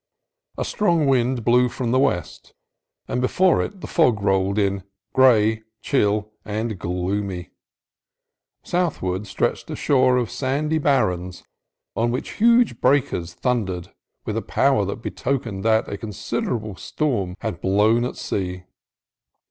A 0.57 0.65
strong 0.65 1.05
wind 1.05 1.45
blew 1.45 1.69
from 1.69 1.91
the 1.91 1.99
west, 1.99 2.55
and 3.07 3.21
before 3.21 3.61
it 3.61 3.81
the 3.81 3.87
fog 3.87 4.19
rolled 4.23 4.57
in, 4.57 4.81
gray, 5.13 5.61
chill, 5.79 6.31
and 6.43 6.79
gloomy. 6.79 7.51
Southward 8.63 9.27
stretched 9.27 9.69
a 9.69 9.75
shore 9.75 10.17
of 10.17 10.31
sandy 10.31 10.79
barrens 10.79 11.43
on 11.95 12.09
which 12.09 12.31
huge 12.41 12.81
breakers 12.81 13.35
thundered, 13.35 13.93
with 14.25 14.35
a 14.35 14.41
power 14.41 14.85
that 14.85 15.03
betokened 15.03 15.63
that 15.63 15.87
a 15.87 15.99
considerable 15.99 16.75
storm 16.75 17.35
had 17.41 17.61
blown 17.61 18.03
at 18.03 18.15
sea. 18.15 18.63